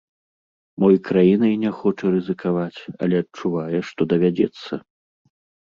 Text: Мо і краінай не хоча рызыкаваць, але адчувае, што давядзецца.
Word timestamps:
Мо 0.83 0.87
і 0.95 0.99
краінай 1.09 1.53
не 1.65 1.71
хоча 1.83 2.05
рызыкаваць, 2.15 2.79
але 3.07 3.15
адчувае, 3.25 3.77
што 3.91 4.11
давядзецца. 4.15 4.71